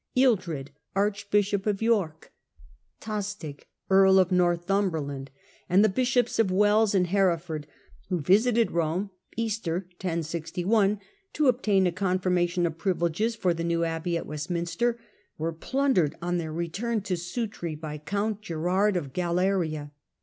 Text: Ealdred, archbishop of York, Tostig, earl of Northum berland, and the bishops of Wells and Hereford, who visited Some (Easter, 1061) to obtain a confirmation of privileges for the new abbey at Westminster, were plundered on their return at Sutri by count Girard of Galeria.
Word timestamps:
Ealdred, 0.17 0.69
archbishop 0.95 1.67
of 1.67 1.79
York, 1.79 2.33
Tostig, 2.99 3.67
earl 3.87 4.17
of 4.17 4.31
Northum 4.31 4.89
berland, 4.89 5.27
and 5.69 5.85
the 5.85 5.89
bishops 5.89 6.39
of 6.39 6.49
Wells 6.49 6.95
and 6.95 7.05
Hereford, 7.05 7.67
who 8.09 8.19
visited 8.19 8.71
Some 8.71 9.11
(Easter, 9.37 9.85
1061) 10.01 10.99
to 11.33 11.47
obtain 11.47 11.85
a 11.85 11.91
confirmation 11.91 12.65
of 12.65 12.79
privileges 12.79 13.35
for 13.35 13.53
the 13.53 13.63
new 13.63 13.83
abbey 13.83 14.17
at 14.17 14.25
Westminster, 14.25 14.97
were 15.37 15.53
plundered 15.53 16.15
on 16.19 16.39
their 16.39 16.51
return 16.51 16.97
at 16.97 17.05
Sutri 17.19 17.75
by 17.75 17.99
count 17.99 18.41
Girard 18.41 18.97
of 18.97 19.13
Galeria. 19.13 19.91